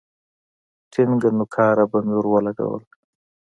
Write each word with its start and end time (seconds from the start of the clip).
ټينگه 0.91 1.29
نوکاره 1.37 1.85
به 1.91 1.97
مې 2.05 2.15
ورولگوله. 2.17 2.81